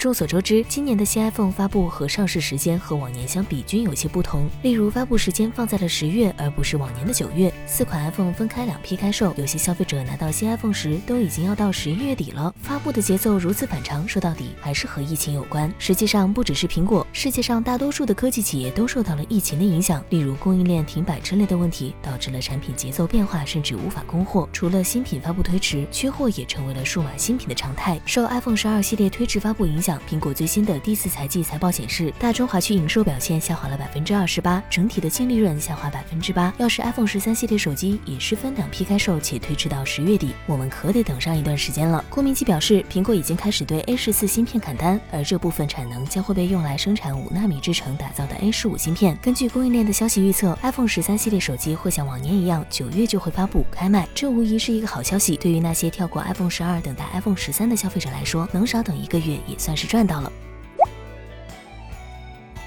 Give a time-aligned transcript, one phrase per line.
[0.00, 4.48] 众所周知，今年的新 iPhone 发布和上市时间和往年相比均有些不同。
[4.62, 7.52] 例如，发布时间放在了十月，而不是往年的九月。
[7.66, 12.54] 四款 iPhone 分开两批开售，有些消费者拿到新 iPhone 时，都已经要到十一月底了。
[12.62, 15.70] 发布的节奏如此反常，说到底还是和疫情有关。
[15.78, 20.02] 实际上，不只是苹果，世界上大多数的科技企业都受到了疫情的影响。
[20.08, 24.48] 例如，供应链停摆之类的问题，导致了产品节奏变化，甚至无法供货。
[24.50, 28.00] 除了新品发布推迟，缺货也成为了数码新品的常态。
[28.06, 29.89] 受 iPhone 十二系列推迟发布影响。
[30.08, 36.52] 苹果最新的第四财季财报显示，大中华区营收表现下滑了百分之二十八，整体的净利润下滑百分之八。
[36.58, 42.04] 要是 iPhone 十三系列手机也是分两批开售，且推迟到十月底，我们可得等上一段时间了。
[42.10, 49.18] 郭明基表示，苹果已经开始对 A 十四芯片砍单，而这部分产能将会被用来生产五纳米制程打造的 A 十五芯片。
[49.22, 55.36] 根据供应链的消息预测，iPhone 十三系列手机会像往年一样，九月就会发布开卖，这无疑是一个好消息。
[55.36, 59.90] 对于那些跳过 iPhone 十二等待 iPhone 十三的消费者来说，能少等一个月也算是是。
[59.90, 60.32] 赚到了。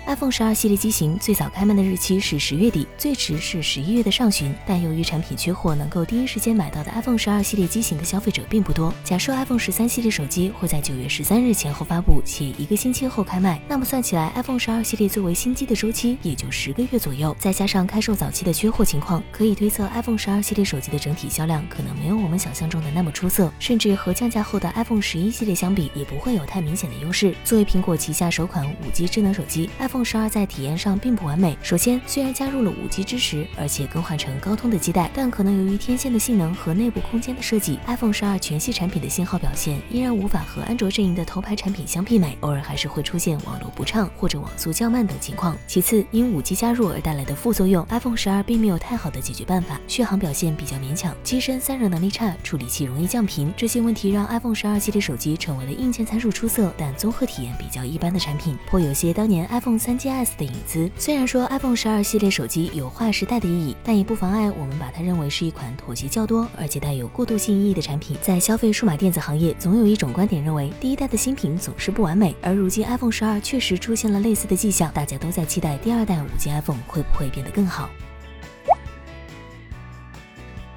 [0.05, 4.53] iPhone 十二系列机型最早开卖的日期是十月底，最迟是十一月的上旬。
[4.67, 8.93] 但由于产品缺货，能够第一时间买到的 iPhone 十二系列机型的消费者并不多。
[9.01, 17.33] 假设 iPhone 十三系列手机会在九月十三日前后发布，且一个星期后开卖，那么算起来，iPhone 十二系列作为新机的周期也就十个月左右。
[17.39, 27.33] 再加上开售早期的缺货情况，可以推测 iPhone 十二系列手机的整体销量可能没有我们想象中的那么出色，甚至和降价后的 iPhone 十一系列相比，也不会有太明显的优势。
[27.45, 30.73] 作为苹果旗下首款五 G 智能手机，iPhone iPhone 十二在体验。
[30.75, 31.55] 上并不完美。
[31.61, 45.55] 首先，虽然加入了五 G 支持，而且更换成高通的基带，但可能由于天线的性能和内部空间的设计，iPhone 十二全系产品的信号表现依然无法和安卓阵营的头牌产品相媲美，偶尔还是会出现网络不畅或者网速较慢等情况。
[45.67, 60.89] 其次，因五 G 加入而带来的副作用，iPhone 十二并没有太好的解决办法，续航表现比较勉强，机身散热能力差，处理器容易降频，这些问题让 iPhone 十二系列手机成为了硬件参数出色，但综合体验比较一般的产品，颇有些当年 iPhone 三 GS 的影子。
[60.97, 61.43] 虽然说。
[61.53, 68.17] iPhone 十二系列手机有划时代的意义，但也不妨碍我们把它认为是一款妥协较多，而且带有过渡性意义的产品。
[68.21, 77.89] 在消费数码电子行业，总有一种观点认为，第一代的新品总是不完美，而如今 iPhone 十二确实出现了类似的迹象，大家都在期待第二代五 G iPhone 会不会变得更好。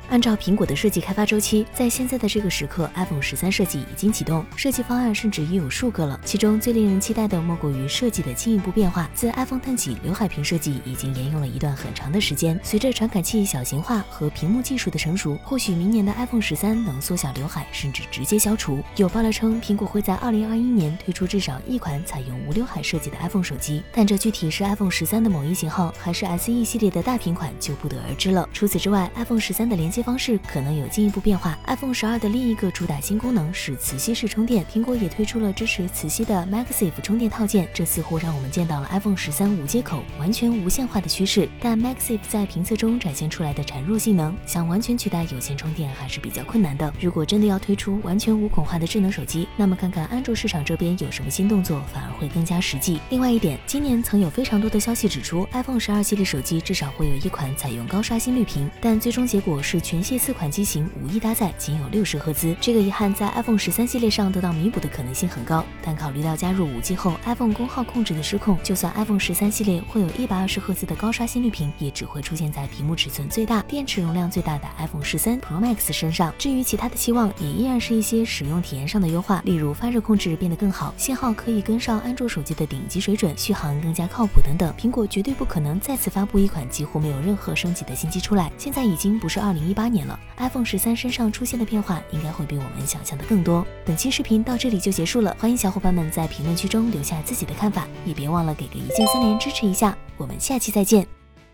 [0.08, 6.18] 按照苹果的设计开发周期，在现在的这个时刻，iPhone 十三设计已经启动，设计方案甚至已有数个了。
[6.24, 9.10] 其中最令人期待的莫过于设计的进一步变化。
[9.14, 12.58] 自 iPhone 10起，刘海屏设计已经沿用了一段很长的时间。
[12.62, 18.82] 随着传感器小型化和屏幕技术的成熟，或许明年的 iPhone 十三能缩小刘海，甚至直接消除。
[18.96, 28.48] 有爆料称，苹果会在2021年推出至少一款采用无刘海设计的 iPhone 手机，但这具体是 iPhone 十三的某一型号，还是 SE 系列的大屏款，就不得而知了。
[28.52, 31.58] 除此之外，iPhone 十三的连接方式可能有进一步变化。
[31.66, 41.48] iPhone 十二的另一个主打新功能是磁吸式充电，苹果也推出了支持磁吸的 MagSafe 充电套件，这似乎让我们见到了 iPhone 十三无接口完全无线化的趋势。
[41.58, 46.92] 但 MagSafe 在评测中展现出来的孱弱性能，想完全取代有线充电还是比较困难的。
[47.00, 53.00] 如果真的要推出完全无孔化的智能手机，那么看看安卓市场这边有什么新动作，反而会更加实际。
[53.08, 60.66] 另外一点，今年曾有非常多的消息指出，iPhone 十二系列手机至少会有一款采用高刷新率屏，但最终结果是全系四款机。
[60.66, 65.64] 型五亿搭载仅有六十赫兹，这个遗憾在 iPhone 十三系列上得到弥补的可能性很高。
[65.80, 76.34] 但考虑到加入五 G 后 iPhone 功耗控制的失控，就算 iPhone 十三系列会有一百二十赫兹的高刷新率屏，也只会出现在屏幕尺寸最大、电池容量最大的 iPhone 十三 Pro Max 身上。
[76.36, 84.74] 至于其他的期望，也依然是一些使用体验上的优化，例如发热控制变得更好，信号可以跟上安卓手机的顶级水准，续航更加靠谱等等。
[84.76, 88.50] 苹果绝对不可能再次发布一款几乎没有任何升级的新机出来。
[88.58, 91.30] 现在已经不是二零一八年了，iPhone 十三身上。
[91.36, 93.66] 出现的变化应该会比我们想象的更多。
[93.84, 99.94] 本期视频到这里就结束了，欢迎小伙伴们在评论区中留下自己的看法，也别忘了给个一键三连支持一下。
[100.16, 101.15] 我们下期再见。